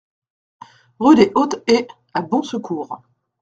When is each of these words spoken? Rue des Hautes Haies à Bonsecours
Rue 0.97 1.13
des 1.13 1.31
Hautes 1.35 1.61
Haies 1.67 1.87
à 2.15 2.23
Bonsecours 2.23 3.03